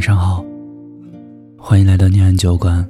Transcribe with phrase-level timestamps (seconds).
[0.00, 0.42] 晚上好，
[1.58, 2.88] 欢迎来到念安酒馆。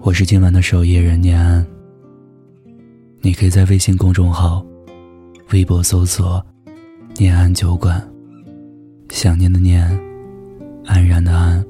[0.00, 1.62] 我是今晚的守夜人念安。
[3.20, 4.64] 你可以在微信公众号、
[5.50, 6.42] 微博搜索
[7.18, 8.02] “念安酒馆”，
[9.12, 9.86] 想念的念，
[10.86, 11.62] 安然的安。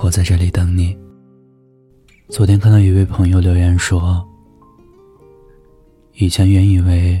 [0.00, 0.96] 我在这里等你。
[2.28, 4.24] 昨天看到一位朋友留言说
[6.14, 7.20] ：“以前原以为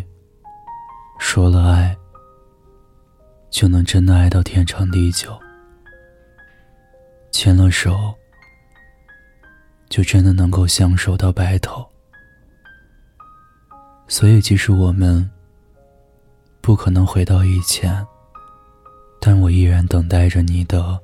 [1.18, 1.92] 说了爱。”
[3.50, 5.30] 就能真的爱到天长地久，
[7.32, 8.14] 牵了手，
[9.88, 11.84] 就真的能够相守到白头。
[14.06, 15.28] 所以，即使我们
[16.60, 18.06] 不可能回到以前，
[19.18, 21.00] 但我依然等待着你的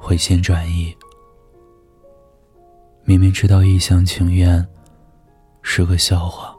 [0.00, 0.96] 回心转意。
[3.04, 4.66] 明明知道一厢情愿
[5.62, 6.56] 是个笑话，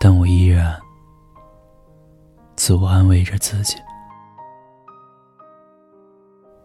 [0.00, 0.78] 但我依然。
[2.56, 3.76] 自我安慰着自己。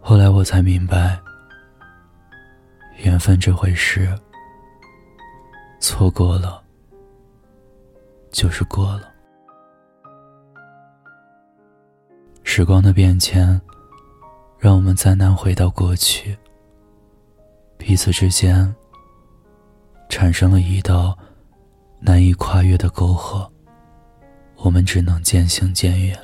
[0.06, 1.18] 后来我才明白，
[2.98, 4.14] 缘分这回事，
[5.80, 6.62] 错过了
[8.30, 9.09] 就是过了。
[12.44, 13.59] 时光的变迁，
[14.59, 16.38] 让我们再难回到过去。
[17.78, 18.76] 彼此之间，
[20.09, 21.18] 产生了一道
[22.02, 23.50] 难以跨越的沟壑。
[24.58, 26.20] 我们只能渐行渐远。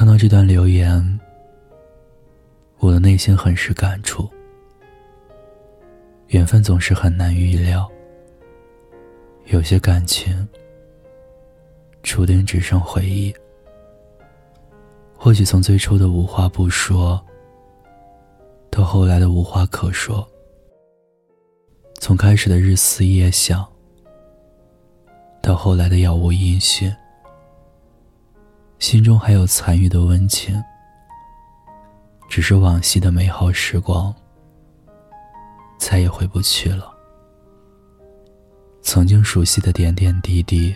[0.00, 1.20] 看到这段留言，
[2.78, 4.26] 我的内心很是感触。
[6.28, 7.86] 缘分总是很难预料，
[9.48, 10.48] 有些感情
[12.02, 13.30] 注定只剩回忆。
[15.18, 17.22] 或许从最初的无话不说，
[18.70, 20.26] 到后来的无话可说，
[21.96, 23.70] 从开始的日思夜想。
[25.42, 26.90] 到后来的杳无音讯，
[28.80, 30.60] 心中还有残余的温情。
[32.28, 34.14] 只是往昔的美好时光，
[35.78, 36.92] 再也回不去了。
[38.80, 40.74] 曾经熟悉的点点滴滴，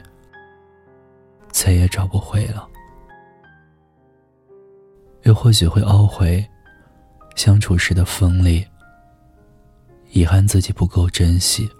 [1.50, 2.68] 再也找不回了。
[5.22, 6.44] 又或许会懊悔
[7.36, 8.66] 相处时的锋利，
[10.10, 11.70] 遗憾自己不够珍惜。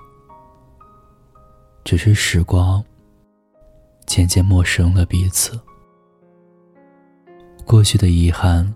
[1.84, 2.82] 只是时光
[4.06, 5.60] 渐渐陌生了彼此，
[7.66, 8.72] 过去的遗憾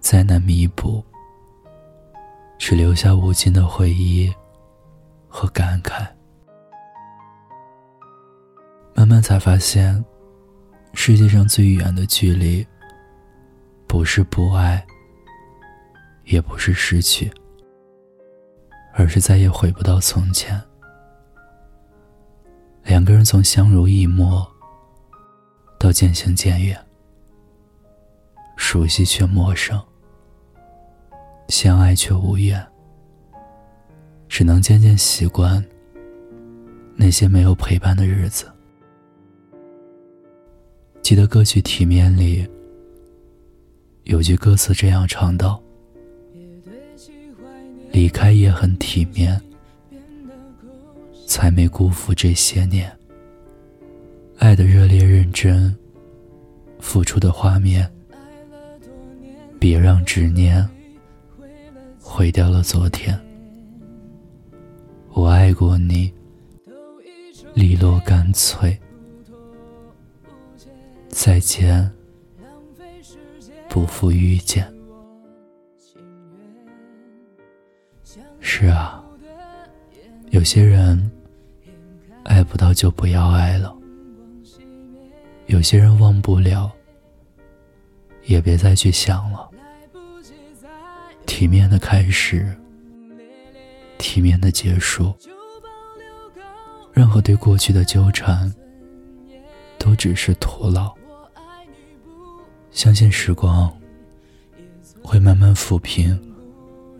[0.00, 1.04] 再难弥补，
[2.58, 4.32] 只留下无尽的回忆
[5.28, 6.06] 和感慨。
[8.94, 10.02] 慢慢才发现，
[10.94, 12.66] 世界上最远的距离，
[13.86, 14.84] 不是不爱，
[16.24, 17.30] 也不是失去，
[18.94, 20.60] 而是再也回不到从前。
[22.84, 24.46] 两个人从相濡以沫
[25.78, 26.85] 到渐行渐远，
[28.68, 29.80] 熟悉却陌生，
[31.46, 32.60] 相爱却无缘，
[34.28, 35.64] 只能渐渐习惯
[36.96, 38.50] 那些没有陪伴的日子。
[41.00, 42.44] 记得歌曲《体面》里
[44.02, 45.62] 有句歌词这样唱道
[47.92, 49.40] ：“离开也很体面。”
[51.24, 52.90] 才没辜负这些年，
[54.38, 55.72] 爱的热烈认真，
[56.80, 57.88] 付出的画面。
[59.58, 60.66] 别让执念
[62.00, 63.18] 毁掉了昨天。
[65.12, 66.12] 我爱过你，
[67.54, 68.78] 利落干脆。
[71.08, 71.90] 再见，
[73.68, 74.70] 不负遇见。
[78.40, 79.02] 是啊，
[80.30, 81.10] 有些人。
[82.28, 83.72] 爱不到就不要爱了。
[85.46, 86.72] 有些人忘不了，
[88.26, 89.50] 也别再去想了。
[91.24, 92.54] 体面的开始，
[93.98, 95.14] 体面的结束。
[96.92, 98.52] 任何对过去的纠缠，
[99.78, 100.94] 都只是徒劳。
[102.70, 103.74] 相信时光
[105.02, 106.18] 会慢慢抚平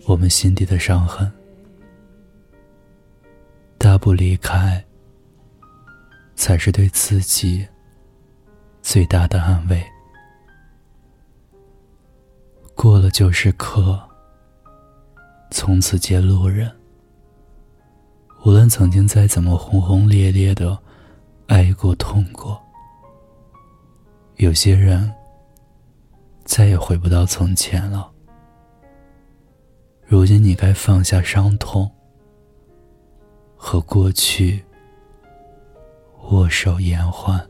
[0.06, 1.30] 我们心底的伤痕。
[3.78, 4.82] 大步离开。
[6.38, 7.66] 才是对自己
[8.82, 9.82] 最大的安慰。
[12.88, 14.00] 过了就是客，
[15.50, 16.70] 从此皆路人。
[18.44, 20.78] 无论曾经再怎么轰轰烈烈的
[21.48, 22.62] 爱过、痛过，
[24.36, 25.12] 有些人
[26.44, 28.08] 再也回不到从前了。
[30.04, 31.90] 如今你该放下伤痛
[33.56, 34.64] 和过去。
[36.30, 37.44] 握手言欢。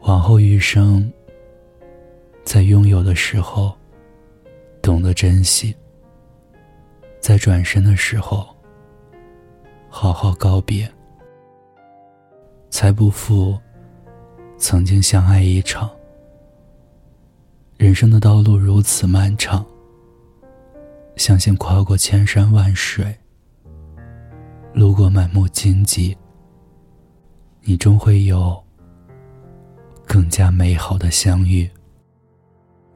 [0.00, 1.12] 往后余生，
[2.44, 3.76] 在拥有的时候
[4.82, 5.74] 懂得珍惜，
[7.20, 8.46] 在转身的时候
[9.88, 10.88] 好好告别，
[12.70, 13.58] 才不负
[14.58, 15.90] 曾经相爱一场。
[17.76, 19.64] 人生的道路如此漫长，
[21.16, 23.16] 相信跨过千山万水，
[24.72, 26.16] 路过满目荆棘，
[27.62, 28.62] 你终会有。
[30.06, 31.68] 更加美好的相遇。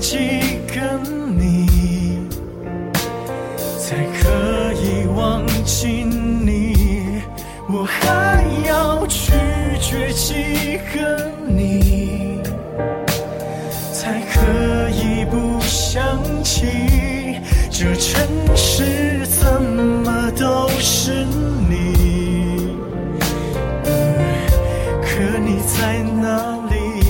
[0.00, 0.16] 几
[0.74, 0.98] 个
[1.36, 2.26] 你，
[3.78, 7.20] 才可以忘记你？
[7.68, 9.30] 我还要拒
[9.78, 12.40] 绝几个你，
[13.92, 17.38] 才可以不想起？
[17.70, 18.26] 这城
[18.56, 21.26] 市怎么都是
[21.68, 22.74] 你？
[25.02, 27.04] 可你在哪里？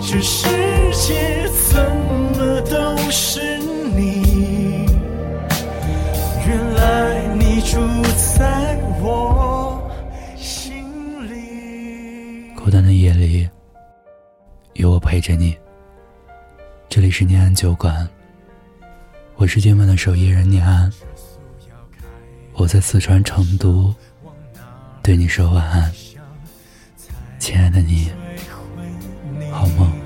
[0.00, 0.55] 这世。
[3.18, 3.40] 是
[3.96, 4.84] 你，
[6.46, 7.78] 原来你住
[8.36, 9.90] 在我
[10.36, 10.84] 心
[11.26, 13.48] 里孤单的夜里，
[14.74, 15.56] 有我陪着你。
[16.90, 18.06] 这里是念安酒馆，
[19.36, 20.92] 我是今晚的守夜人念安。
[22.52, 23.94] 我在四川成都，
[25.02, 25.90] 对你说晚安，
[27.38, 28.10] 亲爱的你，
[29.50, 30.05] 好梦。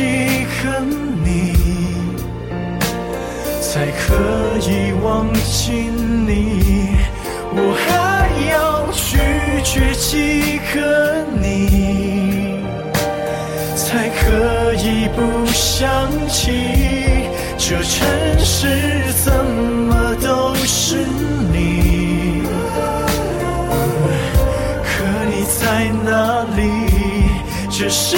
[0.00, 0.80] 遇见几个
[1.24, 1.52] 你，
[3.60, 5.72] 才可以忘记
[6.26, 6.96] 你？
[7.52, 7.88] 我还
[8.50, 9.18] 要拒
[9.62, 12.64] 绝几个你，
[13.76, 16.50] 才可以不想起？
[17.58, 20.96] 这城市怎么都是
[21.52, 22.42] 你？
[24.82, 24.88] 可
[25.28, 26.60] 你在哪里？
[27.70, 28.16] 这世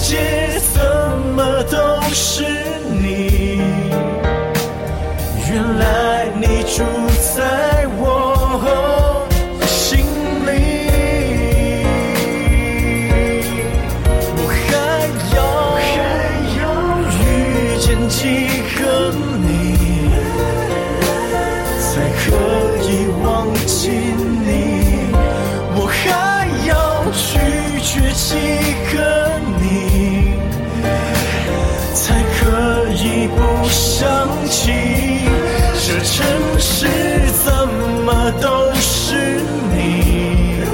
[0.00, 0.43] 界
[2.14, 2.44] 是
[3.02, 3.58] 你？
[5.50, 6.84] 原来你住
[7.34, 9.26] 在我
[9.66, 10.06] 心
[10.46, 10.48] 里。
[14.36, 14.64] 我还
[15.34, 15.36] 要
[15.74, 15.82] 还
[16.60, 16.62] 要
[17.10, 17.20] 遇
[17.80, 18.22] 见几
[18.78, 18.80] 个
[19.42, 19.44] 你，
[21.80, 21.90] 才
[22.22, 22.24] 可
[22.84, 22.90] 以
[23.24, 23.26] 忘
[23.66, 23.74] 记
[38.32, 39.40] 都是
[39.72, 40.64] 你？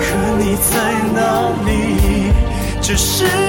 [0.00, 0.04] 可
[0.38, 0.72] 你在
[1.14, 1.18] 哪
[1.64, 2.32] 里？
[2.80, 3.43] 这是。